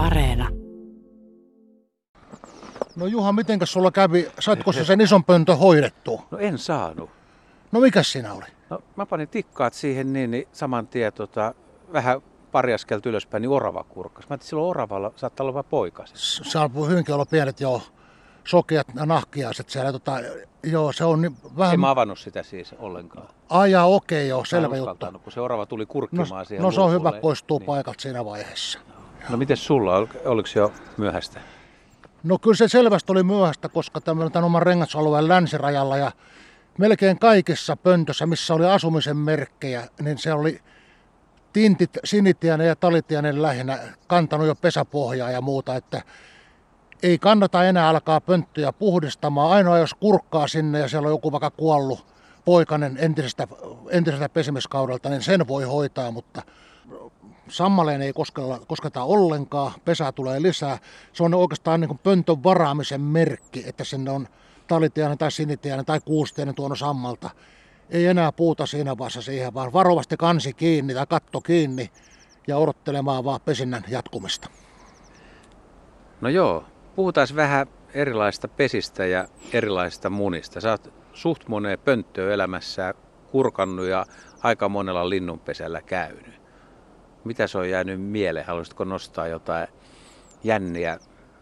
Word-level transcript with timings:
Areena. 0.00 0.48
No 2.96 3.06
Juha, 3.06 3.32
mitenkäs 3.32 3.72
sulla 3.72 3.90
kävi? 3.90 4.28
Saitko 4.40 4.72
sä 4.72 4.84
sen 4.84 5.00
ison 5.00 5.24
pöntön 5.24 5.58
hoidettua? 5.58 6.22
No 6.30 6.38
en 6.38 6.58
saanut. 6.58 7.10
No 7.72 7.80
mikäs 7.80 8.12
siinä 8.12 8.32
oli? 8.32 8.44
No 8.70 8.78
mä 8.96 9.06
panin 9.06 9.28
tikkaat 9.28 9.74
siihen 9.74 10.12
niin, 10.12 10.30
niin 10.30 10.48
saman 10.52 10.86
tien 10.86 11.12
tota, 11.12 11.54
vähän 11.92 12.20
pari 12.52 12.74
askelta 12.74 13.08
ylöspäin, 13.08 13.40
niin 13.42 13.50
orava 13.50 13.84
kurkkas. 13.84 14.28
Mä 14.28 14.34
ajattelin, 14.34 14.48
silloin 14.48 14.68
oravalla 14.70 15.12
saattaa 15.16 15.44
olla 15.44 15.54
vähän 15.54 15.70
poikaset. 15.70 16.16
S- 16.16 16.40
Saapuu 16.44 16.86
hyvinkin 16.86 17.14
olla 17.14 17.26
pienet 17.26 17.60
jo 17.60 17.82
sokeat 18.44 18.86
nahkiaiset 18.94 19.70
siellä. 19.70 19.92
Tota, 19.92 20.12
joo, 20.62 20.92
se 20.92 21.04
on 21.04 21.22
niin 21.22 21.36
vähän... 21.58 21.74
En 21.74 21.80
mä 21.80 21.90
avannut 21.90 22.18
sitä 22.18 22.42
siis 22.42 22.74
ollenkaan. 22.78 23.28
Ajaa, 23.50 23.86
okei, 23.86 24.18
okay, 24.18 24.28
joo, 24.28 24.40
Mä 24.40 24.44
selvä 24.44 24.76
juttu. 24.76 25.06
kun 25.22 25.32
se 25.32 25.40
orava 25.40 25.66
tuli 25.66 25.82
No, 25.82 25.86
kurkkimaan 25.86 26.46
siihen 26.46 26.62
no 26.62 26.70
se 26.72 26.80
on 26.80 26.92
hyvä 26.92 27.12
poistua 27.12 27.58
Niin. 27.58 27.66
paikalta 27.66 28.00
siinä 28.02 28.24
vaiheessa. 28.24 28.78
No 29.28 29.36
miten 29.36 29.56
sulla, 29.56 29.96
Ol- 29.96 30.06
oliko 30.24 30.48
jo 30.54 30.72
myöhäistä? 30.96 31.40
No 32.22 32.38
kyllä 32.38 32.56
se 32.56 32.68
selvästi 32.68 33.12
oli 33.12 33.22
myöhäistä, 33.22 33.68
koska 33.68 34.00
tämän, 34.00 34.32
tämän 34.32 34.46
oman 34.46 34.62
rengasalueen 34.62 35.28
länsirajalla 35.28 35.96
ja 35.96 36.12
melkein 36.78 37.18
kaikissa 37.18 37.76
pöntössä, 37.76 38.26
missä 38.26 38.54
oli 38.54 38.66
asumisen 38.66 39.16
merkkejä, 39.16 39.88
niin 40.00 40.18
se 40.18 40.32
oli 40.32 40.60
tintit 41.52 41.90
sinitiainen 42.04 42.66
ja 42.66 42.76
talitiainen 42.76 43.42
lähinnä 43.42 43.78
kantanut 44.06 44.46
jo 44.46 44.54
pesäpohjaa 44.54 45.30
ja 45.30 45.40
muuta, 45.40 45.76
että 45.76 46.02
ei 47.02 47.18
kannata 47.18 47.64
enää 47.64 47.88
alkaa 47.88 48.20
pönttöjä 48.20 48.72
puhdistamaan. 48.72 49.50
Ainoa 49.50 49.78
jos 49.78 49.94
kurkkaa 49.94 50.48
sinne 50.48 50.78
ja 50.78 50.88
siellä 50.88 51.06
on 51.06 51.14
joku 51.14 51.32
vaikka 51.32 51.50
kuollut 51.50 52.06
poikainen 52.44 52.96
entisestä, 53.00 53.48
entisestä 53.90 54.28
pesimiskaudelta, 54.28 55.08
niin 55.08 55.22
sen 55.22 55.48
voi 55.48 55.64
hoitaa, 55.64 56.10
mutta 56.10 56.42
sammaleen 57.50 58.02
ei 58.02 58.12
kosketa, 58.12 58.60
kosketa 58.66 59.02
ollenkaan, 59.02 59.72
pesää 59.84 60.12
tulee 60.12 60.42
lisää. 60.42 60.78
Se 61.12 61.22
on 61.22 61.34
oikeastaan 61.34 61.80
niin 61.80 61.88
kuin 61.88 62.00
pöntön 62.02 62.42
varaamisen 62.42 63.00
merkki, 63.00 63.62
että 63.66 63.84
sinne 63.84 64.10
on 64.10 64.28
talitiainen 64.66 65.18
tai 65.18 65.32
sinitiainen 65.32 65.86
tai 65.86 66.00
kuustiainen 66.04 66.54
tuonut 66.54 66.78
sammalta. 66.78 67.30
Ei 67.90 68.06
enää 68.06 68.32
puuta 68.32 68.66
siinä 68.66 68.98
vaiheessa 68.98 69.22
siihen, 69.22 69.54
vaan 69.54 69.72
varovasti 69.72 70.16
kansi 70.16 70.52
kiinni 70.52 70.94
tai 70.94 71.06
katto 71.06 71.40
kiinni 71.40 71.90
ja 72.46 72.56
odottelemaan 72.56 73.24
vaan 73.24 73.40
pesinnän 73.40 73.84
jatkumista. 73.88 74.50
No 76.20 76.28
joo, 76.28 76.64
puhutaan 76.96 77.26
vähän 77.36 77.66
erilaista 77.94 78.48
pesistä 78.48 79.06
ja 79.06 79.28
erilaisista 79.52 80.10
munista. 80.10 80.60
Sä 80.60 80.70
oot 80.70 80.92
suht 81.12 81.48
moneen 81.48 81.78
pönttöä 81.78 82.34
elämässä 82.34 82.94
kurkannut 83.30 83.86
ja 83.86 84.06
aika 84.42 84.68
monella 84.68 85.08
linnunpesällä 85.08 85.82
käynyt. 85.82 86.39
Mitä 87.24 87.46
se 87.46 87.58
on 87.58 87.70
jäänyt 87.70 88.00
mieleen? 88.00 88.46
Haluaisitko 88.46 88.84
nostaa 88.84 89.28
jotain 89.28 89.68
jänniä 90.44 90.98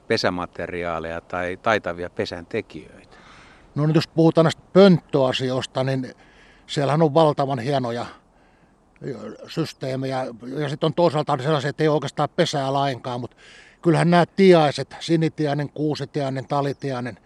pesämateriaaleja 0.09 1.21
tai 1.21 1.59
taitavia 1.63 2.11
pesän 2.11 2.47
tekijöitä? 2.47 3.17
No 3.75 3.87
nyt 3.87 3.95
jos 3.95 4.09
puhutaan 4.09 4.45
näistä 4.45 4.63
pönttöasioista, 4.73 5.85
niin 5.85 6.15
siellähän 6.67 7.03
on 7.03 7.15
valtavan 7.15 7.59
hienoja 7.59 8.07
systeemejä. 9.47 10.27
Ja 10.59 10.69
sitten 10.69 10.87
on 10.87 10.95
toisaalta 10.95 11.39
sellaisia, 11.43 11.71
että 11.71 11.83
ei 11.83 11.89
oikeastaan 11.89 12.29
pesää 12.37 12.73
lainkaan, 12.73 13.21
mutta 13.21 13.37
kyllähän 13.83 14.11
nämä 14.11 14.27
tiaiset, 14.27 14.97
sinitiainen, 15.01 15.69
kuusitiainen, 15.69 16.47
talitiainen, 16.47 17.19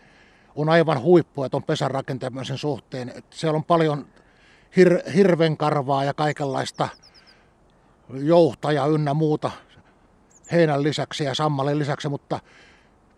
on 0.56 0.69
aivan 0.69 1.03
huippua 1.03 1.48
tuon 1.48 1.62
pesän 1.62 1.91
rakentamisen 1.91 2.59
suhteen. 2.59 3.09
Et 3.09 3.25
siellä 3.31 3.56
on 3.56 3.64
paljon 3.64 4.06
hir- 4.77 5.11
hirvenkarvaa 5.11 6.05
ja 6.05 6.14
kaikenlaista 6.14 6.89
jouhtaja 8.11 8.86
ynnä 8.86 9.14
muuta 9.14 9.50
heinän 10.53 10.83
lisäksi 10.83 11.25
ja 11.25 11.34
sammalin 11.34 11.78
lisäksi, 11.78 12.09
mutta 12.09 12.41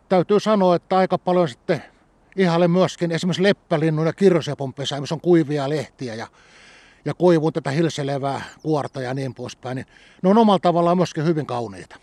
täytyy 0.09 0.41
sanoa, 0.41 0.77
että 0.77 0.97
aika 0.97 1.19
paljon 1.19 1.49
sitten 1.49 1.83
ihalle 2.37 2.69
myöskin 2.69 3.13
esimerkiksi 3.13 3.43
leppälinnun 3.43 4.07
ja 4.07 4.13
kirjosepon 4.13 4.75
pesä, 4.75 5.01
missä 5.01 5.15
on 5.15 5.21
kuivia 5.21 5.69
lehtiä 5.69 6.15
ja, 6.15 6.27
ja 7.05 7.15
koivun 7.15 7.53
tätä 7.53 7.71
hilselevää 7.71 8.43
kuorta 8.63 9.03
ja 9.03 9.15
niin 9.15 9.35
poispäin, 9.35 9.77
niin 9.77 9.87
ne 10.23 10.29
on 10.29 10.39
omalla 10.39 10.59
tavallaan 10.59 10.97
myöskin 10.97 11.25
hyvin 11.25 11.47
kauniita. 11.47 11.97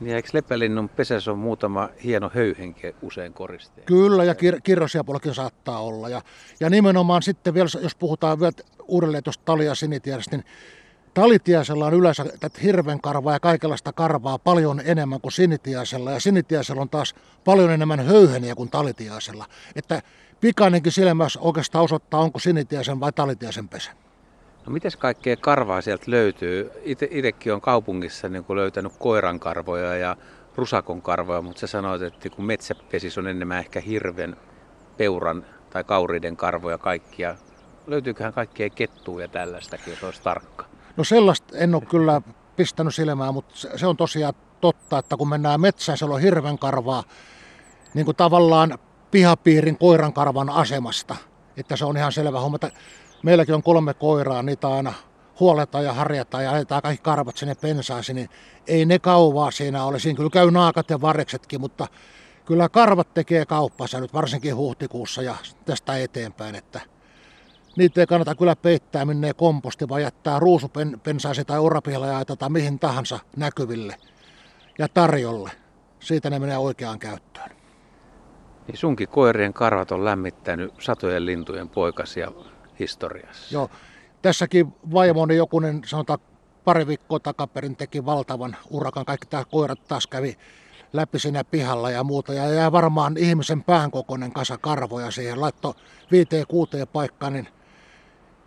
Niin 0.00 0.16
eikö 0.16 0.28
lepälinnun 0.32 0.88
pesässä 0.88 1.32
on 1.32 1.38
muutama 1.38 1.88
hieno 2.04 2.30
höyhenke 2.34 2.94
usein 3.02 3.32
koristeena? 3.32 3.86
Kyllä, 3.86 4.24
ja 4.24 4.32
kir- 4.32 4.60
kirrosiapullakin 4.62 5.34
saattaa 5.34 5.80
olla. 5.80 6.08
Ja, 6.08 6.22
ja 6.60 6.70
nimenomaan 6.70 7.22
sitten 7.22 7.54
vielä, 7.54 7.68
jos 7.82 7.94
puhutaan 7.94 8.40
vielä 8.40 8.52
uudelleen 8.88 9.22
tuosta 9.22 9.44
talia 9.44 9.74
sinitiäisestä, 9.74 10.36
niin 10.36 10.46
talitiaisella 11.16 11.86
on 11.86 11.94
yleensä 11.94 12.24
tätä 12.24 12.58
hirvenkarvaa 12.62 13.32
ja 13.32 13.40
kaikenlaista 13.40 13.92
karvaa 13.92 14.38
paljon 14.38 14.80
enemmän 14.84 15.20
kuin 15.20 15.32
sinitiaisella. 15.32 16.10
Ja 16.10 16.20
sinitiaisella 16.20 16.82
on 16.82 16.88
taas 16.88 17.14
paljon 17.44 17.70
enemmän 17.70 18.06
höyheniä 18.06 18.54
kuin 18.54 18.70
talitiaisella. 18.70 19.46
Että 19.76 20.02
pikainenkin 20.40 20.92
silmäys 20.92 21.36
oikeastaan 21.36 21.84
osoittaa, 21.84 22.20
onko 22.20 22.38
sinitiaisen 22.38 23.00
vai 23.00 23.12
talitiaisen 23.12 23.68
pesä. 23.68 23.90
No 24.66 24.72
mites 24.72 24.96
kaikkea 24.96 25.36
karvaa 25.36 25.80
sieltä 25.80 26.04
löytyy? 26.06 26.70
Ite, 26.82 27.08
itekin 27.10 27.52
on 27.52 27.60
kaupungissa 27.60 28.28
niin 28.28 28.44
kuin 28.44 28.56
löytänyt 28.56 28.92
koiran 28.98 29.40
karvoja 29.40 29.96
ja 29.96 30.16
rusakon 30.56 31.02
karvoja, 31.02 31.42
mutta 31.42 31.60
sä 31.60 31.66
sanoit, 31.66 32.02
että 32.02 32.30
kun 32.30 32.44
metsäpesis 32.44 33.18
on 33.18 33.28
enemmän 33.28 33.58
ehkä 33.58 33.80
hirven, 33.80 34.36
peuran 34.96 35.46
tai 35.70 35.84
kauriiden 35.84 36.36
karvoja 36.36 36.78
kaikkia. 36.78 37.36
Löytyyköhän 37.86 38.32
kaikkea 38.32 38.70
kettua 38.70 39.22
ja 39.22 39.28
tällaistakin, 39.28 39.90
jos 39.90 40.04
olisi 40.04 40.22
tarkka? 40.22 40.75
No 40.96 41.04
sellaista 41.04 41.56
en 41.58 41.74
ole 41.74 41.82
kyllä 41.82 42.22
pistänyt 42.56 42.94
silmään, 42.94 43.34
mutta 43.34 43.54
se- 43.54 43.86
on 43.86 43.96
tosiaan 43.96 44.34
totta, 44.60 44.98
että 44.98 45.16
kun 45.16 45.28
mennään 45.28 45.60
metsään, 45.60 45.98
siellä 45.98 46.14
on 46.14 46.20
hirven 46.20 46.58
karvaa 46.58 47.04
niin 47.94 48.04
kuin 48.04 48.16
tavallaan 48.16 48.78
pihapiirin 49.10 49.78
koiran 49.78 50.12
karvan 50.12 50.50
asemasta. 50.50 51.16
Että 51.56 51.76
se 51.76 51.84
on 51.84 51.96
ihan 51.96 52.12
selvä 52.12 52.40
homma. 52.40 52.56
että 52.56 52.70
Meilläkin 53.22 53.54
on 53.54 53.62
kolme 53.62 53.94
koiraa, 53.94 54.42
niitä 54.42 54.68
aina 54.68 54.92
huoletaan 55.40 55.84
ja 55.84 55.92
harjataan 55.92 56.44
ja 56.44 56.52
ajetaan 56.52 56.82
kaikki 56.82 57.02
karvat 57.02 57.36
sinne 57.36 57.54
pensaasi, 57.54 58.14
niin 58.14 58.28
ei 58.66 58.84
ne 58.84 58.98
kauvaa 58.98 59.50
siinä 59.50 59.84
ole. 59.84 59.98
Siinä 59.98 60.16
kyllä 60.16 60.30
käy 60.30 60.50
naakat 60.50 60.90
ja 60.90 61.00
vareksetkin, 61.00 61.60
mutta 61.60 61.88
kyllä 62.44 62.68
karvat 62.68 63.14
tekee 63.14 63.46
kauppansa 63.46 64.00
nyt 64.00 64.14
varsinkin 64.14 64.56
huhtikuussa 64.56 65.22
ja 65.22 65.34
tästä 65.64 65.96
eteenpäin, 65.96 66.54
että 66.54 66.80
niitä 67.76 68.00
ei 68.00 68.06
kannata 68.06 68.34
kyllä 68.34 68.56
peittää 68.56 69.04
minne 69.04 69.34
komposti, 69.34 69.88
vaan 69.88 70.02
jättää 70.02 70.38
ruusupensaasi 70.38 71.44
tai 71.44 71.58
orapihlaja 71.58 72.24
tai 72.24 72.50
mihin 72.50 72.78
tahansa 72.78 73.18
näkyville 73.36 73.96
ja 74.78 74.88
tarjolle. 74.88 75.50
Siitä 76.00 76.30
ne 76.30 76.38
menee 76.38 76.58
oikeaan 76.58 76.98
käyttöön. 76.98 77.50
Niin 78.66 78.76
sunkin 78.76 79.08
koirien 79.08 79.52
karvat 79.52 79.92
on 79.92 80.04
lämmittänyt 80.04 80.74
satojen 80.80 81.26
lintujen 81.26 81.68
poikasia 81.68 82.32
historiassa. 82.78 83.54
Joo, 83.54 83.70
tässäkin 84.22 84.74
vaimoni 84.92 85.36
jokunen, 85.36 85.80
sanotaan 85.86 86.18
pari 86.64 86.86
viikkoa 86.86 87.20
takaperin 87.20 87.76
teki 87.76 88.06
valtavan 88.06 88.56
urakan. 88.70 89.04
Kaikki 89.04 89.26
tämä 89.26 89.44
koirat 89.44 89.84
taas 89.88 90.06
kävi 90.06 90.36
läpi 90.92 91.18
siinä 91.18 91.44
pihalla 91.44 91.90
ja 91.90 92.04
muuta. 92.04 92.34
Ja 92.34 92.48
jää 92.48 92.72
varmaan 92.72 93.16
ihmisen 93.16 93.62
pään 93.62 93.90
kokoinen 93.90 94.32
kasa 94.32 94.58
karvoja 94.58 95.10
siihen. 95.10 95.40
Laitto 95.40 95.76
viiteen 96.10 96.46
kuuteen 96.48 96.88
paikkaan, 96.88 97.32
niin 97.32 97.48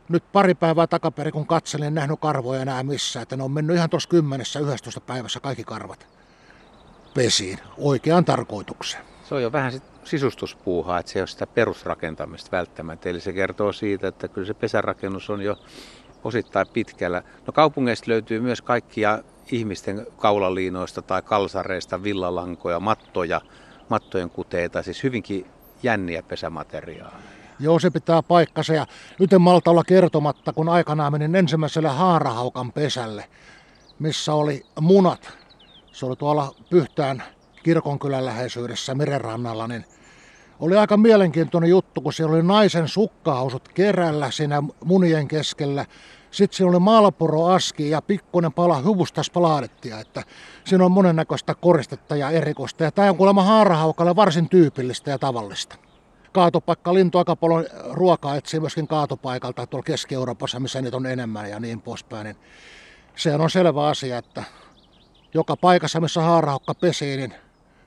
nyt 0.10 0.24
pari 0.32 0.56
päivää 0.56 0.88
takaperin 0.88 1.34
kun 1.34 1.48
katselin, 1.48 1.88
en 1.88 1.94
nähnyt 1.94 2.20
karvoja 2.20 2.62
enää 2.62 2.84
missään. 2.84 3.24
Että 3.24 3.38
ne 3.38 3.44
on 3.44 3.52
mennyt 3.52 3.76
ihan 3.76 3.90
tuossa 3.90 4.10
kymmenessä, 4.10 4.60
11 4.60 5.02
päivässä 5.02 5.40
kaikki 5.40 5.64
karvat 5.64 6.08
pesiin 7.14 7.60
oikeaan 7.78 8.26
tarkoitukseen. 8.26 9.04
Se 9.24 9.36
on 9.36 9.44
jo 9.44 9.52
vähän 9.52 9.72
sit 9.72 9.84
sisustuspuuhaa, 10.04 11.00
että 11.00 11.12
se 11.12 11.20
ei 11.20 11.22
ole 11.22 11.28
sitä 11.28 11.48
perusrakentamista 11.48 12.52
välttämättä. 12.52 13.10
Eli 13.10 13.22
se 13.22 13.34
kertoo 13.34 13.74
siitä, 13.74 14.08
että 14.08 14.28
kyllä 14.28 14.48
se 14.48 14.54
pesärakennus 14.54 15.30
on 15.30 15.42
jo 15.42 15.58
osittain 16.24 16.68
pitkällä. 16.68 17.24
No 17.48 17.54
kaupungeista 17.54 18.12
löytyy 18.12 18.40
myös 18.40 18.62
kaikkia 18.62 19.24
ihmisten 19.52 20.08
kaulaliinoista 20.18 21.02
tai 21.02 21.22
kalsareista 21.22 22.04
villalankoja, 22.04 22.80
mattoja, 22.80 23.42
mattojen 23.90 24.30
kuteita, 24.30 24.84
siis 24.84 25.04
hyvinkin 25.04 25.46
jänniä 25.84 26.24
pesämateriaaleja. 26.24 27.39
Joo, 27.60 27.80
se 27.80 27.90
pitää 27.90 28.24
paikkansa. 28.24 28.74
Ja 28.74 28.86
nyt 29.20 29.34
en 29.34 29.42
malta 29.42 29.72
olla 29.72 29.84
kertomatta, 29.84 30.54
kun 30.54 30.70
aikanaan 30.70 31.12
menin 31.12 31.36
ensimmäiselle 31.36 31.90
haarahaukan 31.90 32.72
pesälle, 32.72 33.26
missä 34.00 34.34
oli 34.34 34.66
munat. 34.82 35.30
Se 35.92 36.06
oli 36.06 36.16
tuolla 36.16 36.56
Pyhtään 36.70 37.24
kirkonkylän 37.64 38.26
läheisyydessä 38.26 38.96
merenrannalla, 38.96 39.68
niin 39.68 39.86
oli 40.60 40.78
aika 40.78 40.98
mielenkiintoinen 40.98 41.70
juttu, 41.70 42.02
kun 42.02 42.14
siellä 42.14 42.36
oli 42.36 42.44
naisen 42.44 42.88
sukkahausut 42.88 43.68
kerällä 43.68 44.32
siinä 44.32 44.64
munien 44.86 45.28
keskellä. 45.28 45.86
Sitten 46.32 46.58
siinä 46.58 46.70
oli 46.70 46.80
malporoaski 46.80 47.90
ja 47.90 48.02
pikkuinen 48.02 48.54
pala 48.54 48.82
huvustaspaladettia, 48.82 50.00
että 50.00 50.24
siinä 50.66 50.86
on 50.86 50.92
monennäköistä 50.92 51.56
koristetta 51.56 52.16
ja 52.16 52.30
erikoista. 52.30 52.84
Ja 52.84 52.92
tämä 52.92 53.10
on 53.10 53.18
kuulemma 53.18 53.44
haarahaukalle 53.44 54.16
varsin 54.16 54.50
tyypillistä 54.50 55.12
ja 55.12 55.20
tavallista 55.20 55.89
kaatopaikka, 56.32 56.94
lintu 56.94 57.18
aika 57.18 57.36
paljon 57.36 57.66
ruokaa 57.92 58.36
etsii 58.36 58.60
myöskin 58.60 58.88
kaatopaikalta 58.88 59.68
tuolla 59.68 59.84
Keski-Euroopassa, 59.84 60.60
missä 60.60 60.82
niitä 60.82 60.98
on 60.98 61.06
enemmän 61.06 61.50
ja 61.50 61.60
niin 61.60 61.82
poispäin. 61.82 62.24
Niin 62.24 62.38
se 63.16 63.36
on 63.36 63.50
selvä 63.50 63.88
asia, 63.88 64.18
että 64.18 64.44
joka 65.34 65.58
paikassa, 65.58 66.02
missä 66.02 66.22
haarahokka 66.22 66.74
pesii, 66.74 67.18
niin 67.18 67.34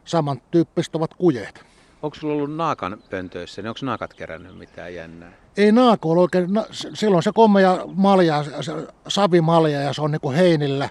samantyyppiset 0.05 0.95
ovat 0.95 1.15
kujeet. 1.15 1.65
Onko 2.03 2.15
sulla 2.15 2.35
ollut 2.35 2.57
naakan 2.57 3.03
pöntöissä, 3.11 3.63
niin 3.63 3.69
onko 3.69 3.81
naakat 3.83 4.15
kerännyt 4.15 4.59
mitään 4.59 4.95
jännää? 4.95 5.33
Ei 5.57 5.73
naako 5.73 6.11
ole 6.11 6.21
oikein, 6.21 6.53
na, 6.53 6.65
silloin 6.71 7.23
se 7.23 7.31
komea 7.35 7.79
malja, 7.95 8.45
se 8.61 8.73
savimalja 9.09 9.81
ja 9.81 9.93
se 9.93 10.03
on 10.03 10.11
niin 10.11 10.21
kuin 10.21 10.37
heinillä 10.37 10.89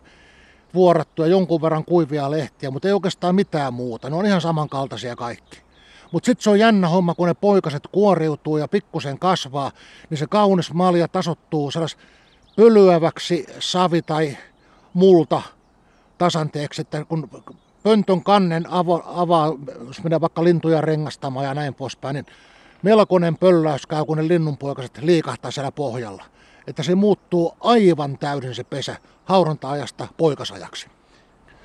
vuorattu 0.74 1.22
ja 1.22 1.28
jonkun 1.28 1.62
verran 1.62 1.86
kuivia 1.86 2.32
lehtiä, 2.32 2.72
mutta 2.72 2.88
ei 2.88 2.94
oikeastaan 2.94 3.36
mitään 3.36 3.74
muuta. 3.74 4.10
Ne 4.10 4.16
on 4.16 4.26
ihan 4.26 4.42
samankaltaisia 4.42 5.16
kaikki. 5.16 5.71
Mutta 6.12 6.26
sitten 6.26 6.44
se 6.44 6.50
on 6.50 6.60
jännä 6.60 6.88
homma, 6.88 7.16
kun 7.16 7.28
ne 7.28 7.34
poikaset 7.34 7.88
kuoriutuu 7.92 8.58
ja 8.58 8.68
pikkusen 8.68 9.20
kasvaa, 9.20 9.72
niin 10.10 10.18
se 10.18 10.28
kaunis 10.28 10.74
malja 10.74 11.08
tasottuu 11.08 11.72
sellais 11.72 11.98
pölyäväksi 12.56 13.46
savi- 13.60 14.02
tai 14.02 14.38
multa 14.94 15.42
tasanteeksi, 16.18 16.82
että 16.82 17.06
kun 17.06 17.30
pöntön 17.84 18.24
kannen 18.24 18.66
ava, 18.70 19.04
avaa, 19.06 19.54
jos 19.88 20.04
menee 20.04 20.22
vaikka 20.22 20.44
lintuja 20.44 20.82
rengastamaan 20.82 21.46
ja 21.46 21.54
näin 21.54 21.74
poispäin, 21.74 22.14
niin 22.14 22.26
melkoinen 22.84 23.38
pölläys 23.38 23.88
käy, 23.88 24.06
kun 24.06 24.18
ne 24.18 24.28
linnunpoikaset 24.28 24.98
liikahtaa 25.02 25.52
siellä 25.52 25.72
pohjalla. 25.72 26.24
Että 26.68 26.84
se 26.84 26.96
muuttuu 26.96 27.58
aivan 27.60 28.18
täysin 28.18 28.56
se 28.56 28.64
pesä 28.64 28.96
hauranta-ajasta 29.26 30.08
poikasajaksi. 30.18 30.88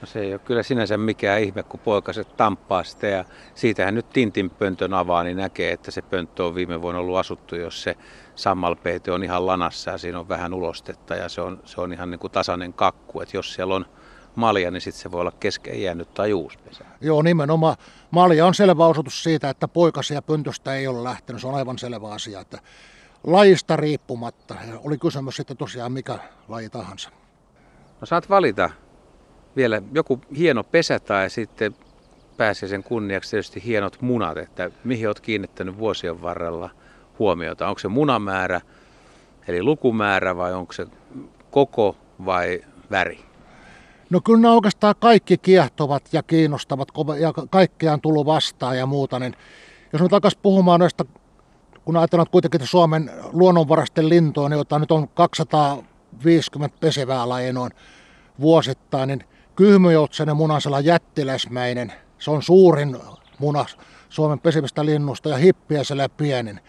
No 0.00 0.06
se 0.06 0.20
ei 0.20 0.32
ole 0.32 0.38
kyllä 0.38 0.62
sinänsä 0.62 0.96
mikään 0.96 1.42
ihme, 1.42 1.62
kun 1.62 1.80
poikaset 1.80 2.36
tamppaa 2.36 2.84
sitä 2.84 3.06
ja 3.06 3.24
siitähän 3.54 3.94
nyt 3.94 4.10
Tintin 4.10 4.50
pöntön 4.50 4.94
avaa, 4.94 5.22
niin 5.22 5.36
näkee, 5.36 5.72
että 5.72 5.90
se 5.90 6.02
pönttö 6.02 6.44
on 6.44 6.54
viime 6.54 6.82
vuonna 6.82 7.00
ollut 7.00 7.16
asuttu, 7.16 7.56
jos 7.56 7.82
se 7.82 7.96
sammalpeite 8.34 9.12
on 9.12 9.24
ihan 9.24 9.46
lanassa 9.46 9.90
ja 9.90 9.98
siinä 9.98 10.18
on 10.18 10.28
vähän 10.28 10.54
ulostetta 10.54 11.14
ja 11.14 11.28
se 11.28 11.40
on, 11.40 11.60
se 11.64 11.80
on 11.80 11.92
ihan 11.92 12.10
niin 12.10 12.18
kuin 12.18 12.30
tasainen 12.30 12.72
kakku, 12.72 13.20
että 13.20 13.36
jos 13.36 13.54
siellä 13.54 13.74
on 13.74 13.86
malja, 14.34 14.70
niin 14.70 14.80
sitten 14.80 15.02
se 15.02 15.12
voi 15.12 15.20
olla 15.20 15.32
kesken 15.40 15.82
jäänyt 15.82 16.14
tai 16.14 16.32
uusi 16.32 16.58
pesä. 16.58 16.84
Joo, 17.00 17.22
nimenomaan. 17.22 17.76
Malja 18.10 18.46
on 18.46 18.54
selvä 18.54 18.86
osoitus 18.86 19.22
siitä, 19.22 19.50
että 19.50 19.68
poikasia 19.68 20.22
pöntöstä 20.22 20.74
ei 20.74 20.86
ole 20.86 21.04
lähtenyt. 21.04 21.42
Se 21.42 21.48
on 21.48 21.54
aivan 21.54 21.78
selvä 21.78 22.08
asia, 22.08 22.40
että 22.40 22.58
lajista 23.24 23.76
riippumatta. 23.76 24.54
Oli 24.84 24.98
kysymys 24.98 25.36
sitten 25.36 25.56
tosiaan 25.56 25.92
mikä 25.92 26.18
laji 26.48 26.70
tahansa. 26.70 27.10
No 28.00 28.06
saat 28.06 28.30
valita 28.30 28.70
vielä 29.56 29.82
joku 29.92 30.20
hieno 30.38 30.64
pesä 30.64 31.00
tai 31.00 31.30
sitten 31.30 31.74
pääsee 32.36 32.68
sen 32.68 32.82
kunniaksi 32.82 33.30
tietysti 33.30 33.64
hienot 33.64 34.02
munat, 34.02 34.36
että 34.36 34.70
mihin 34.84 35.08
olet 35.08 35.20
kiinnittänyt 35.20 35.78
vuosien 35.78 36.22
varrella 36.22 36.70
huomiota. 37.18 37.68
Onko 37.68 37.78
se 37.78 37.88
munamäärä, 37.88 38.60
eli 39.48 39.62
lukumäärä 39.62 40.36
vai 40.36 40.54
onko 40.54 40.72
se 40.72 40.86
koko 41.50 41.96
vai 42.26 42.60
väri? 42.90 43.20
No 44.10 44.20
kyllä 44.24 44.40
nämä 44.40 44.54
oikeastaan 44.54 44.94
kaikki 45.00 45.38
kiehtovat 45.38 46.02
ja 46.12 46.22
kiinnostavat 46.22 46.88
ja 47.18 47.32
kaikkea 47.50 47.98
tullut 47.98 48.26
vastaan 48.26 48.78
ja 48.78 48.86
muuta. 48.86 49.18
Niin 49.18 49.34
jos 49.92 50.02
me 50.02 50.08
takaisin 50.08 50.40
puhumaan 50.42 50.80
noista, 50.80 51.04
kun 51.84 51.96
ajatellaan 51.96 52.30
kuitenkin 52.30 52.58
että 52.58 52.70
Suomen 52.70 53.10
luonnonvarasten 53.32 54.08
lintuja, 54.08 54.48
niin 54.48 54.56
joita 54.56 54.78
nyt 54.78 54.90
on 54.90 55.08
250 55.08 56.76
pesevää 56.80 57.28
lajia 57.28 57.52
noin 57.52 57.72
vuosittain, 58.40 59.08
niin 59.08 59.24
kyhmyjoutsenen 59.56 60.36
munasella 60.36 60.80
jättiläismäinen, 60.80 61.92
se 62.18 62.30
on 62.30 62.42
suurin 62.42 62.96
muna 63.38 63.64
Suomen 64.08 64.38
pesivistä 64.38 64.86
linnusta 64.86 65.28
ja 65.28 65.36
hippiäisellä 65.36 66.08
pienin. 66.08 66.60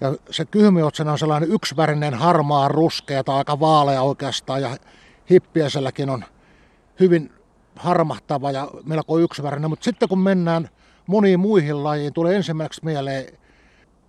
Ja 0.00 0.14
se 0.30 0.44
kyhmyjoutsen 0.44 1.08
on 1.08 1.18
sellainen 1.18 1.50
yksivärinen 1.50 2.14
harmaa 2.14 2.68
ruskea 2.68 3.24
tai 3.24 3.36
aika 3.36 3.60
vaalea 3.60 4.02
oikeastaan. 4.02 4.62
Ja 4.62 4.76
hippiäiselläkin 5.30 6.10
on 6.10 6.24
hyvin 7.00 7.32
harmahtava 7.76 8.50
ja 8.50 8.70
melko 8.84 9.18
yksivärinen, 9.18 9.70
mutta 9.70 9.84
sitten 9.84 10.08
kun 10.08 10.18
mennään 10.18 10.68
moniin 11.06 11.40
muihin 11.40 11.84
lajiin, 11.84 12.12
tulee 12.12 12.36
ensimmäiseksi 12.36 12.84
mieleen 12.84 13.38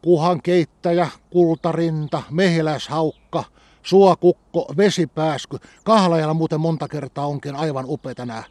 kuhan 0.01 0.41
keittäjä, 0.41 1.07
kultarinta, 1.29 2.23
mehiläishaukka, 2.31 3.43
suokukko, 3.87 4.73
vesipääsky. 4.77 5.57
Kahlajalla 5.83 6.33
muuten 6.33 6.61
monta 6.61 6.87
kertaa 6.87 7.27
onkin 7.27 7.55
aivan 7.55 7.85
upeita 7.87 8.25
nämä 8.25 8.43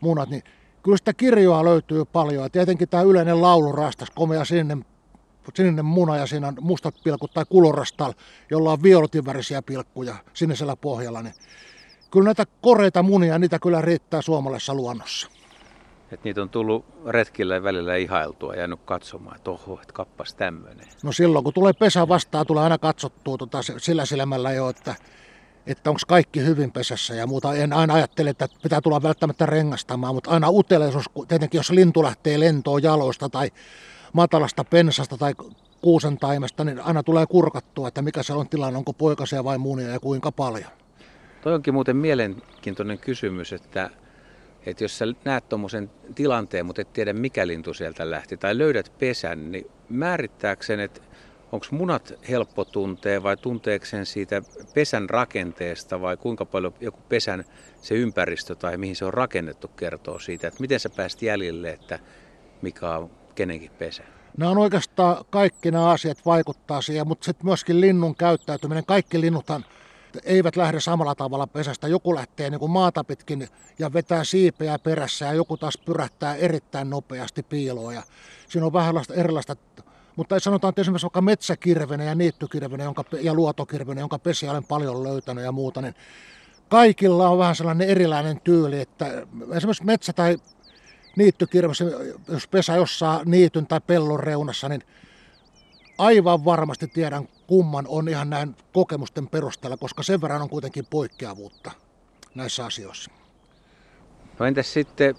munat, 0.00 0.28
niin 0.28 0.42
kyllä 0.82 0.96
sitä 0.96 1.12
kirjoa 1.12 1.64
löytyy 1.64 2.04
paljon. 2.04 2.42
Ja 2.42 2.50
tietenkin 2.50 2.88
tämä 2.88 3.02
yleinen 3.02 3.42
laulurastas, 3.42 4.10
komea 4.10 4.44
sininen, 4.44 4.84
sininen 5.54 5.84
muna 5.84 6.16
ja 6.16 6.26
siinä 6.26 6.48
on 6.48 6.56
mustat 6.60 6.94
pilkut 7.04 7.34
tai 7.34 7.44
kulorastal, 7.48 8.14
jolla 8.50 8.72
on 8.72 8.82
violetinvärisiä 8.82 9.62
pilkkuja 9.62 10.14
sinisellä 10.34 10.76
pohjalla, 10.76 11.22
niin 11.22 11.34
kyllä 12.10 12.24
näitä 12.24 12.44
koreita 12.60 13.02
munia, 13.02 13.38
niitä 13.38 13.58
kyllä 13.58 13.80
riittää 13.80 14.22
suomalaisessa 14.22 14.74
luonnossa. 14.74 15.35
Et 16.12 16.24
niitä 16.24 16.42
on 16.42 16.48
tullut 16.48 16.84
retkille 17.06 17.62
välillä 17.62 17.96
ihailtua 17.96 18.52
ja 18.52 18.58
jäänyt 18.58 18.80
katsomaan, 18.84 19.36
että 19.36 19.50
oho, 19.50 19.78
että 19.82 19.92
kappas 19.92 20.34
tämmöinen. 20.34 20.86
No 21.02 21.12
silloin 21.12 21.44
kun 21.44 21.52
tulee 21.52 21.72
pesä 21.72 22.08
vastaan, 22.08 22.46
tulee 22.46 22.62
aina 22.62 22.78
katsottua 22.78 23.36
tota, 23.36 23.58
sillä 23.76 24.06
silmällä 24.06 24.52
jo, 24.52 24.68
että, 24.68 24.94
että 25.66 25.90
onko 25.90 26.00
kaikki 26.08 26.44
hyvin 26.44 26.72
pesässä 26.72 27.14
ja 27.14 27.26
muuta. 27.26 27.54
En 27.54 27.72
aina 27.72 27.94
ajattele, 27.94 28.30
että 28.30 28.48
pitää 28.62 28.80
tulla 28.80 29.02
välttämättä 29.02 29.46
rengastamaan, 29.46 30.14
mutta 30.14 30.30
aina 30.30 30.50
uteleisuus, 30.50 31.06
tietenkin 31.28 31.58
jos 31.58 31.70
lintu 31.70 32.02
lähtee 32.02 32.40
lentoon 32.40 32.82
jaloista 32.82 33.28
tai 33.28 33.50
matalasta 34.12 34.64
pensasta 34.64 35.16
tai 35.18 35.34
kuusen 35.82 36.18
taimesta, 36.18 36.64
niin 36.64 36.80
aina 36.80 37.02
tulee 37.02 37.26
kurkattua, 37.26 37.88
että 37.88 38.02
mikä 38.02 38.22
se 38.22 38.32
on 38.32 38.48
tilanne, 38.48 38.78
onko 38.78 38.92
poikasia 38.92 39.44
vai 39.44 39.58
munia 39.58 39.88
ja 39.88 40.00
kuinka 40.00 40.32
paljon. 40.32 40.70
Toi 41.42 41.54
onkin 41.54 41.74
muuten 41.74 41.96
mielenkiintoinen 41.96 42.98
kysymys, 42.98 43.52
että, 43.52 43.90
että 44.66 44.84
jos 44.84 44.98
sä 44.98 45.04
näet 45.24 45.48
tuommoisen 45.48 45.90
tilanteen, 46.14 46.66
mutta 46.66 46.82
et 46.82 46.92
tiedä 46.92 47.12
mikä 47.12 47.46
lintu 47.46 47.74
sieltä 47.74 48.10
lähti, 48.10 48.36
tai 48.36 48.58
löydät 48.58 48.92
pesän, 48.98 49.52
niin 49.52 49.66
määrittääkseen, 49.88 50.80
että 50.80 51.00
onko 51.52 51.66
munat 51.70 52.12
helppo 52.28 52.64
tuntea 52.64 53.22
vai 53.22 53.36
tunteekseen 53.36 54.06
siitä 54.06 54.42
pesän 54.74 55.10
rakenteesta 55.10 56.00
vai 56.00 56.16
kuinka 56.16 56.44
paljon 56.44 56.74
joku 56.80 57.00
pesän 57.08 57.44
se 57.82 57.94
ympäristö 57.94 58.54
tai 58.54 58.76
mihin 58.76 58.96
se 58.96 59.04
on 59.04 59.14
rakennettu 59.14 59.68
kertoo 59.68 60.18
siitä, 60.18 60.48
että 60.48 60.60
miten 60.60 60.80
sä 60.80 60.90
pääst 60.96 61.22
jäljille, 61.22 61.70
että 61.70 61.98
mikä 62.62 62.90
on 62.90 63.10
kenenkin 63.34 63.70
pesä? 63.70 64.02
Nämä 64.36 64.50
on 64.50 64.58
oikeastaan 64.58 65.24
kaikki 65.30 65.70
nämä 65.70 65.90
asiat 65.90 66.18
vaikuttaa 66.26 66.82
siihen, 66.82 67.08
mutta 67.08 67.24
sitten 67.24 67.46
myöskin 67.46 67.80
linnun 67.80 68.16
käyttäytyminen. 68.16 68.86
Kaikki 68.86 69.20
linnuthan 69.20 69.64
eivät 70.24 70.56
lähde 70.56 70.80
samalla 70.80 71.14
tavalla 71.14 71.46
pesästä. 71.46 71.88
Joku 71.88 72.14
lähtee 72.14 72.50
niin 72.50 72.60
kuin 72.60 72.70
maata 72.70 73.04
pitkin 73.04 73.48
ja 73.78 73.92
vetää 73.92 74.24
siipeä 74.24 74.78
perässä 74.78 75.24
ja 75.24 75.32
joku 75.32 75.56
taas 75.56 75.78
pyrähtää 75.78 76.34
erittäin 76.34 76.90
nopeasti 76.90 77.42
piiloon. 77.42 77.94
Ja 77.94 78.02
siinä 78.48 78.66
on 78.66 78.72
vähän 78.72 78.94
erilaista 79.14 79.56
mutta 80.16 80.40
sanotaan, 80.40 80.68
että 80.68 80.80
esimerkiksi 80.80 81.04
vaikka 81.04 81.20
metsäkirvenen 81.20 82.06
ja 82.06 82.14
niittykirvenen 82.14 82.84
jonka, 82.84 83.04
ja 83.20 83.34
luotokirvenen, 83.34 84.02
jonka 84.02 84.18
pesiä 84.18 84.50
olen 84.50 84.64
paljon 84.64 85.04
löytänyt 85.04 85.44
ja 85.44 85.52
muuta, 85.52 85.82
niin 85.82 85.94
kaikilla 86.68 87.28
on 87.28 87.38
vähän 87.38 87.56
sellainen 87.56 87.88
erilainen 87.88 88.40
tyyli, 88.40 88.80
että 88.80 89.06
esimerkiksi 89.52 89.84
metsä- 89.84 90.12
tai 90.12 90.38
niittykirves, 91.16 91.84
jos 92.28 92.48
pesä 92.48 92.76
jossain 92.76 93.30
niityn 93.30 93.66
tai 93.66 93.80
pellon 93.86 94.20
reunassa, 94.20 94.68
niin 94.68 94.82
aivan 95.98 96.44
varmasti 96.44 96.86
tiedän 96.86 97.28
kumman 97.46 97.84
on 97.88 98.08
ihan 98.08 98.30
näin 98.30 98.56
kokemusten 98.72 99.28
perusteella, 99.28 99.76
koska 99.76 100.02
sen 100.02 100.20
verran 100.20 100.42
on 100.42 100.48
kuitenkin 100.48 100.86
poikkeavuutta 100.90 101.70
näissä 102.34 102.66
asioissa. 102.66 103.10
No 104.38 104.46
entäs 104.46 104.72
sitten 104.72 105.14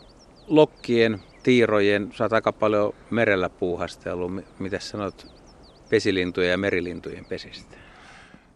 lokkien, 0.48 1.22
tiirojen, 1.43 2.13
sä 2.17 2.24
oot 2.24 2.34
aika 2.34 2.51
paljon 2.51 2.93
merellä 3.10 3.50
puuhastellut. 3.50 4.31
Mitä 4.60 4.79
sanot 4.79 5.27
pesilintujen 5.89 6.51
ja 6.51 6.57
merilintujen 6.57 7.25
pesistä? 7.25 7.77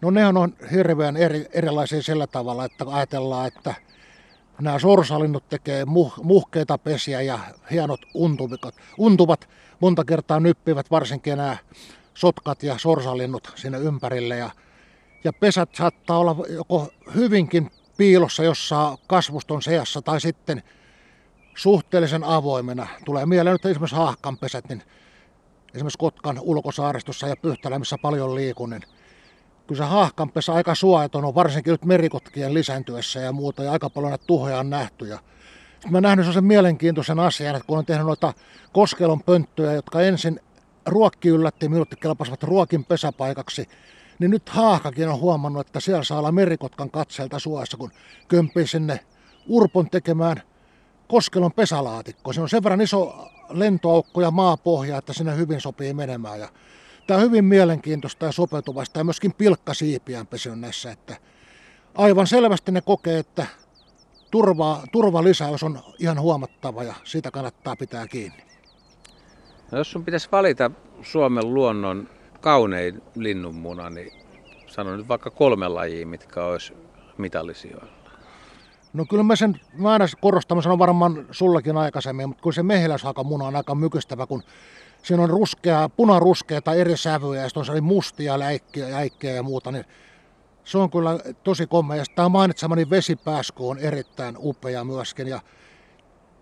No 0.01 0.11
ne 0.11 0.27
on 0.27 0.53
hirveän 0.71 1.17
eri, 1.17 1.45
erilaisia 1.53 2.01
sillä 2.01 2.27
tavalla, 2.27 2.65
että 2.65 2.85
ajatellaan, 2.87 3.47
että 3.47 3.75
nämä 4.61 4.79
sorsalinnut 4.79 5.49
tekee 5.49 5.85
muh, 5.85 6.13
muhkeita 6.23 6.77
pesiä 6.77 7.21
ja 7.21 7.39
hienot 7.71 8.01
untuvat, 8.13 8.75
untuvat 8.97 9.49
monta 9.79 10.05
kertaa 10.05 10.39
nyppivät 10.39 10.91
varsinkin 10.91 11.37
nämä 11.37 11.57
sotkat 12.13 12.63
ja 12.63 12.77
sorsalinnut 12.77 13.53
sinne 13.55 13.77
ympärille. 13.77 14.37
Ja, 14.37 14.49
ja 15.23 15.33
pesät 15.33 15.75
saattaa 15.75 16.17
olla 16.17 16.35
joko 16.49 16.89
hyvinkin 17.15 17.71
piilossa 17.97 18.43
jossain 18.43 18.97
kasvuston 19.07 19.61
seassa 19.61 20.01
tai 20.01 20.21
sitten 20.21 20.63
suhteellisen 21.55 22.23
avoimena. 22.23 22.87
Tulee 23.05 23.25
mieleen 23.25 23.53
nyt 23.53 23.65
esimerkiksi 23.65 23.95
haahkan 23.95 24.37
pesät, 24.37 24.69
niin 24.69 24.83
esimerkiksi 25.73 25.97
Kotkan 25.97 26.39
ulkosaaristossa 26.41 27.27
ja 27.27 27.35
Pyhtälä, 27.35 27.79
missä 27.79 27.97
paljon 28.01 28.35
liikun, 28.35 28.69
niin 28.69 28.81
kyllä 29.67 29.85
se 29.85 29.89
haahkanpesä 29.89 30.53
aika 30.53 30.75
suojaton 30.75 31.25
on, 31.25 31.35
varsinkin 31.35 31.71
nyt 31.71 31.85
merikotkien 31.85 32.53
lisääntyessä 32.53 33.19
ja 33.19 33.31
muuta, 33.31 33.63
ja 33.63 33.71
aika 33.71 33.89
paljon 33.89 34.11
näitä 34.11 34.25
tuhoja 34.27 34.59
on 34.59 34.69
nähty. 34.69 35.07
Ja 35.07 35.19
sitten 35.71 35.91
mä 35.91 36.01
nähnyt 36.01 36.33
sen 36.33 36.43
mielenkiintoisen 36.43 37.19
asian, 37.19 37.55
että 37.55 37.67
kun 37.67 37.77
on 37.77 37.85
tehnyt 37.85 38.05
noita 38.05 38.33
koskelon 38.73 39.23
pönttöjä, 39.23 39.73
jotka 39.73 40.01
ensin 40.01 40.39
ruokki 40.85 41.29
yllätti 41.29 41.69
minut, 41.69 41.95
kelpasivat 41.95 42.43
ruokin 42.43 42.85
pesäpaikaksi, 42.85 43.69
niin 44.19 44.31
nyt 44.31 44.49
haahkakin 44.49 45.09
on 45.09 45.19
huomannut, 45.19 45.67
että 45.67 45.79
siellä 45.79 46.03
saa 46.03 46.19
olla 46.19 46.31
merikotkan 46.31 46.91
katselta 46.91 47.39
suojassa, 47.39 47.77
kun 47.77 47.91
kömpii 48.27 48.67
sinne 48.67 48.99
Urpon 49.47 49.89
tekemään 49.89 50.41
Koskelon 51.07 51.51
pesälaatikko. 51.51 52.33
Se 52.33 52.41
on 52.41 52.49
sen 52.49 52.63
verran 52.63 52.81
iso 52.81 53.27
lentoaukko 53.49 54.21
ja 54.21 54.31
maapohja, 54.31 54.97
että 54.97 55.13
sinne 55.13 55.37
hyvin 55.37 55.61
sopii 55.61 55.93
menemään. 55.93 56.39
Ja 56.39 56.49
tämä 57.07 57.17
on 57.17 57.23
hyvin 57.23 57.45
mielenkiintoista 57.45 58.25
ja 58.25 58.31
sopeutuvasta 58.31 58.99
ja 58.99 59.03
myöskin 59.03 59.33
pilkkasiipiä 59.33 60.25
on 60.51 60.61
näissä, 60.61 60.91
että 60.91 61.17
aivan 61.95 62.27
selvästi 62.27 62.71
ne 62.71 62.81
kokee, 62.81 63.19
että 63.19 63.45
turva, 64.31 64.81
turvalisäys 64.91 65.63
on 65.63 65.79
ihan 65.99 66.21
huomattava 66.21 66.83
ja 66.83 66.93
siitä 67.03 67.31
kannattaa 67.31 67.75
pitää 67.75 68.07
kiinni. 68.07 68.50
No 69.71 69.77
jos 69.77 69.91
sun 69.91 70.05
pitäisi 70.05 70.29
valita 70.31 70.71
Suomen 71.01 71.53
luonnon 71.53 72.09
kaunein 72.41 73.01
linnunmuna, 73.15 73.89
niin 73.89 74.11
sano 74.67 74.95
nyt 74.97 75.07
vaikka 75.07 75.29
kolme 75.29 75.67
lajia, 75.67 76.07
mitkä 76.07 76.43
olisi 76.43 76.73
mitallisijoilla. 77.17 77.91
No 78.93 79.05
kyllä 79.09 79.23
mä 79.23 79.35
sen, 79.35 79.59
mä 79.73 79.91
aina 79.91 80.05
korostan, 80.21 80.57
mä 80.57 80.61
sanon 80.61 80.79
varmaan 80.79 81.27
sullakin 81.31 81.77
aikaisemmin, 81.77 82.29
mutta 82.29 82.43
kun 82.43 82.53
se 82.53 82.63
mehiläishaakamuna 82.63 83.45
on 83.45 83.55
aika 83.55 83.75
mykystävä, 83.75 84.27
kun 84.27 84.43
siinä 85.03 85.23
on 85.23 85.29
ruskea, 85.29 85.89
punaruskea 85.89 86.61
tai 86.61 86.79
eri 86.79 86.97
sävyjä 86.97 87.41
ja 87.41 87.49
sitten 87.49 87.59
on 87.59 87.65
se 87.65 87.81
mustia 87.81 88.39
läikkiä, 88.39 88.89
jäikkiä 88.89 89.31
ja 89.31 89.43
muuta, 89.43 89.71
niin 89.71 89.85
se 90.63 90.77
on 90.77 90.89
kyllä 90.91 91.19
tosi 91.43 91.67
komea. 91.67 91.97
Ja 91.97 92.03
tämä 92.15 92.29
mainitsemani 92.29 92.89
vesipääsku 92.89 93.69
on 93.69 93.79
erittäin 93.79 94.35
upea 94.39 94.83
myöskin. 94.83 95.27
Ja 95.27 95.41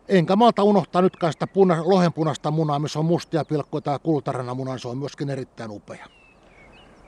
enkä 0.10 0.36
malta 0.36 0.64
unohtaa 0.64 1.02
nytkään 1.02 1.34
sitä 1.34 1.48
puna, 1.48 1.78
lohenpunasta 1.86 2.52
munaa, 2.52 2.80
missä 2.80 3.00
on 3.00 3.06
mustia 3.06 3.46
pilkkoja 3.46 3.82
tai 3.82 4.00
kultarana 4.04 4.54
muna, 4.54 4.72
niin 4.72 4.80
se 4.80 4.88
on 4.88 4.98
myöskin 4.98 5.30
erittäin 5.30 5.72
upea. 5.72 6.06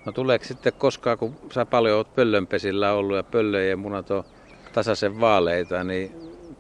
No 0.06 0.12
tuleeko 0.12 0.46
sitten 0.46 0.74
koskaan, 0.74 1.18
kun 1.18 1.36
sä 1.54 1.66
paljon 1.66 1.98
oot 1.98 2.16
pöllönpesillä 2.16 2.94
ollut 2.94 3.18
ja 3.18 3.24
pöllöjen 3.24 3.80
munat 3.80 4.12
on 4.12 4.24
tasaisen 4.74 5.20
vaaleita, 5.20 5.84
niin 5.84 6.16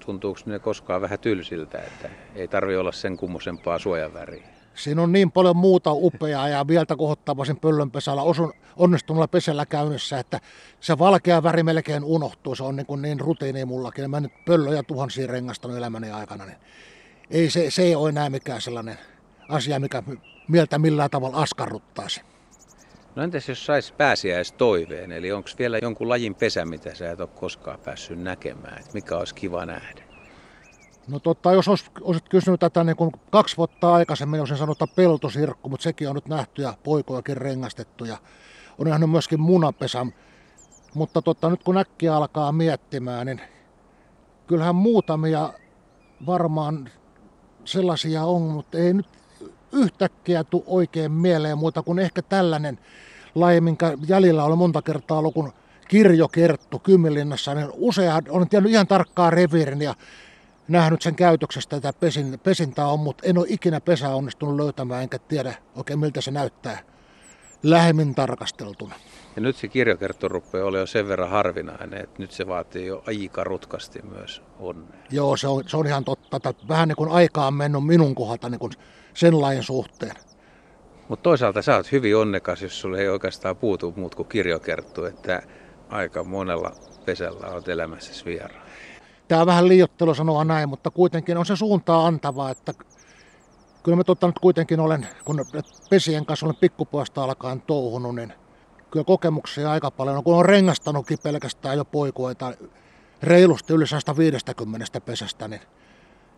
tuntuuko 0.05 0.39
ne 0.45 0.59
koskaan 0.59 1.01
vähän 1.01 1.19
tylsiltä, 1.19 1.77
että 1.77 2.09
ei 2.35 2.47
tarvi 2.47 2.75
olla 2.75 2.91
sen 2.91 3.17
kummosempaa 3.17 3.79
suojaväriä? 3.79 4.60
Siinä 4.81 5.01
on 5.01 5.11
niin 5.11 5.31
paljon 5.31 5.57
muuta 5.57 5.91
upeaa 5.93 6.49
ja 6.49 6.63
mieltä 6.63 6.95
kohottavaisen 6.95 7.59
pöllönpesällä 7.59 8.21
osun, 8.21 8.53
onnistuneella 8.75 9.27
pesällä 9.27 9.65
käynnissä, 9.65 10.19
että 10.19 10.39
se 10.79 10.97
valkea 10.97 11.43
väri 11.43 11.63
melkein 11.63 12.03
unohtuu. 12.03 12.55
Se 12.55 12.63
on 12.63 12.75
niin, 12.75 12.85
kuin 12.85 13.01
niin 13.01 13.19
rutiini 13.19 13.65
mullakin. 13.65 14.09
Mä 14.09 14.19
nyt 14.19 14.45
pöllöjä 14.45 14.83
tuhansia 14.83 15.27
rengastanut 15.27 15.77
elämäni 15.77 16.11
aikana. 16.11 16.45
Niin 16.45 16.57
ei, 17.31 17.49
se, 17.49 17.71
se 17.71 17.81
ei 17.83 17.95
ole 17.95 18.09
enää 18.09 18.29
mikään 18.29 18.61
sellainen 18.61 18.97
asia, 19.49 19.79
mikä 19.79 20.03
mieltä 20.47 20.79
millään 20.79 21.09
tavalla 21.09 21.37
askarruttaisi. 21.37 22.21
No 23.15 23.23
entäs 23.23 23.49
jos 23.49 23.65
sais 23.65 23.93
toiveen, 24.57 25.11
eli 25.11 25.31
onko 25.31 25.49
vielä 25.59 25.79
jonkun 25.81 26.09
lajin 26.09 26.35
pesä, 26.35 26.65
mitä 26.65 26.95
sä 26.95 27.11
et 27.11 27.19
ole 27.19 27.29
koskaan 27.35 27.79
päässyt 27.79 28.19
näkemään, 28.19 28.79
että 28.79 28.93
mikä 28.93 29.17
olisi 29.17 29.35
kiva 29.35 29.65
nähdä? 29.65 30.10
No 31.11 31.19
totta, 31.19 31.53
jos 31.53 31.67
olisit, 31.67 31.91
olisit 32.01 32.29
kysynyt 32.29 32.59
tätä 32.59 32.83
niin 32.83 32.95
kuin 32.95 33.11
kaksi 33.31 33.57
vuotta 33.57 33.93
aikaisemmin, 33.93 34.39
olisin 34.39 34.57
sanonut 34.57 34.95
peltosirkku, 34.95 35.69
mutta 35.69 35.83
sekin 35.83 36.09
on 36.09 36.15
nyt 36.15 36.27
nähty 36.27 36.61
ja 36.61 36.73
poikojakin 36.83 37.37
rengastettu 37.37 38.05
ja 38.05 38.17
on 38.77 38.87
nähnyt 38.87 39.09
myöskin 39.09 39.39
munapesä. 39.39 40.05
Mutta 40.93 41.21
totta, 41.21 41.49
nyt 41.49 41.63
kun 41.63 41.77
äkkiä 41.77 42.15
alkaa 42.15 42.51
miettimään, 42.51 43.25
niin 43.25 43.41
kyllähän 44.47 44.75
muutamia 44.75 45.53
varmaan 46.25 46.89
sellaisia 47.65 48.23
on, 48.23 48.41
mutta 48.41 48.77
ei 48.77 48.93
nyt 48.93 49.07
yhtäkkiä 49.71 50.43
tule 50.43 50.63
oikein 50.65 51.11
mieleen 51.11 51.57
muuta 51.57 51.81
kuin 51.81 51.99
ehkä 51.99 52.21
tällainen 52.21 52.79
laji, 53.35 53.61
minkä 53.61 53.97
jäljellä 54.07 54.43
on 54.43 54.57
monta 54.57 54.81
kertaa 54.81 55.17
ollut, 55.17 55.33
kun 55.33 55.53
kirjokerttu 55.87 56.79
Kymmelinnassa, 56.79 57.55
niin 57.55 57.67
usein 57.73 58.11
olen 58.29 58.49
tiennyt 58.49 58.71
ihan 58.71 58.87
tarkkaa 58.87 59.29
reviirin 59.29 59.81
ja 59.81 59.95
nähnyt 60.71 61.01
sen 61.01 61.15
käytöksestä, 61.15 61.75
että 61.75 61.93
pesin, 61.93 62.39
pesintää 62.43 62.87
on, 62.87 62.99
mutta 62.99 63.23
en 63.27 63.37
ole 63.37 63.45
ikinä 63.49 63.81
pesää 63.81 64.15
onnistunut 64.15 64.55
löytämään, 64.55 65.03
enkä 65.03 65.19
tiedä 65.19 65.53
oikein 65.75 65.99
miltä 65.99 66.21
se 66.21 66.31
näyttää 66.31 66.79
lähemmin 67.63 68.15
tarkasteltuna. 68.15 68.95
Ja 69.35 69.41
nyt 69.41 69.55
se 69.55 69.67
kirjakerttu 69.67 70.27
rupeaa 70.27 70.65
olemaan 70.65 70.81
jo 70.81 70.87
sen 70.87 71.07
verran 71.07 71.29
harvinainen, 71.29 72.01
että 72.01 72.21
nyt 72.21 72.31
se 72.31 72.47
vaatii 72.47 72.85
jo 72.85 73.03
aika 73.07 73.43
rutkasti 73.43 73.99
myös 74.01 74.41
onnea. 74.59 74.99
Joo, 75.11 75.37
se 75.37 75.47
on, 75.47 75.63
se 75.67 75.77
on 75.77 75.87
ihan 75.87 76.05
totta. 76.05 76.37
Että 76.37 76.53
vähän 76.67 76.87
niin 76.87 76.95
kuin 76.95 77.11
aikaa 77.11 77.47
on 77.47 77.53
mennyt 77.53 77.85
minun 77.85 78.15
kohdalta 78.15 78.49
niin 78.49 78.59
kuin 78.59 78.71
sen 79.13 79.41
lajin 79.41 79.63
suhteen. 79.63 80.15
Mutta 81.07 81.23
toisaalta 81.23 81.61
sä 81.61 81.75
oot 81.75 81.91
hyvin 81.91 82.17
onnekas, 82.17 82.61
jos 82.61 82.81
sulle 82.81 82.99
ei 82.99 83.09
oikeastaan 83.09 83.55
puutu 83.55 83.93
muut 83.95 84.15
kuin 84.15 84.27
kirjokerttu, 84.27 85.05
että 85.05 85.41
aika 85.89 86.23
monella 86.23 86.71
pesällä 87.05 87.47
olet 87.47 87.67
elämässä 87.67 88.25
vieraan. 88.25 88.70
Tämä 89.31 89.41
on 89.41 89.47
vähän 89.47 89.67
liiottelu 89.67 90.13
sanoa 90.13 90.43
näin, 90.43 90.69
mutta 90.69 90.91
kuitenkin 90.91 91.37
on 91.37 91.45
se 91.45 91.55
suuntaa 91.55 92.07
antavaa, 92.07 92.49
että 92.49 92.73
kyllä 93.83 93.95
mä 93.95 94.03
totta 94.03 94.27
nyt 94.27 94.39
kuitenkin 94.39 94.79
olen, 94.79 95.07
kun 95.25 95.45
pesien 95.89 96.25
kanssa 96.25 96.45
olen 96.45 96.55
pikkupuolesta 96.55 97.23
alkaen 97.23 97.61
touhunut, 97.61 98.15
niin 98.15 98.33
kyllä 98.91 99.03
kokemuksia 99.03 99.71
aika 99.71 99.91
paljon. 99.91 100.23
Kun 100.23 100.35
on 100.35 100.45
rengastanutkin 100.45 101.17
pelkästään 101.23 101.77
jo 101.77 101.85
poikuita 101.85 102.53
reilusti 103.23 103.73
yli 103.73 103.87
150 103.87 105.01
pesästä, 105.01 105.47
niin 105.47 105.61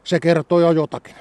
se 0.04 0.20
kertoo 0.20 0.60
jo 0.60 0.72
jotakin. 0.72 1.16